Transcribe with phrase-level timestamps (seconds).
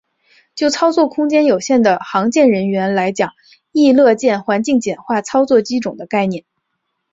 [0.55, 3.33] 就操作空间有限的航舰人员来讲
[3.71, 6.43] 亦乐见环境简化操作机种的概念。